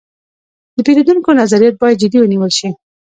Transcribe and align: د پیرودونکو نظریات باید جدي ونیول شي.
د 0.75 0.77
پیرودونکو 0.85 1.29
نظریات 1.41 1.75
باید 1.81 1.99
جدي 2.01 2.17
ونیول 2.19 2.51
شي. 2.57 2.69